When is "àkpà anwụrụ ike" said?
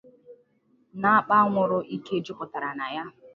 1.19-2.15